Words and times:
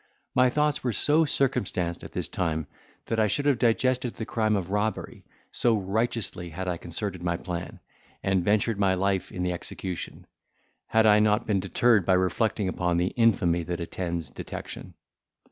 My 0.33 0.49
thoughts 0.49 0.83
were 0.83 0.93
so 0.93 1.25
circumstanced 1.25 2.03
at 2.03 2.11
this 2.11 2.27
time, 2.27 2.65
that 3.05 3.19
I 3.19 3.27
should 3.27 3.45
have 3.45 3.59
digested 3.59 4.15
the 4.15 4.25
crime 4.25 4.55
of 4.55 4.71
robbery, 4.71 5.23
so 5.51 5.77
righteously 5.77 6.49
had 6.49 6.67
I 6.67 6.77
concerted 6.77 7.21
my 7.21 7.37
plan, 7.37 7.79
and 8.23 8.43
ventured 8.43 8.79
my 8.79 8.95
life 8.95 9.31
in 9.31 9.43
the 9.43 9.51
execution, 9.53 10.25
had 10.87 11.05
I 11.05 11.19
not 11.19 11.45
been 11.45 11.59
deterred 11.59 12.03
by 12.07 12.13
reflecting 12.13 12.67
upon 12.67 12.97
the 12.97 13.09
infamy 13.09 13.61
that 13.65 13.79
attends 13.79 14.31
detection. 14.31 14.95